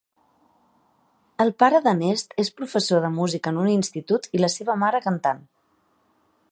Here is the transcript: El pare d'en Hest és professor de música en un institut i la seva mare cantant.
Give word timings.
El 1.45 1.51
pare 1.63 1.81
d'en 1.87 2.01
Hest 2.07 2.33
és 2.45 2.51
professor 2.61 3.05
de 3.07 3.13
música 3.19 3.55
en 3.55 3.61
un 3.67 3.69
institut 3.77 4.27
i 4.39 4.43
la 4.45 4.53
seva 4.59 4.79
mare 4.85 5.03
cantant. 5.11 5.47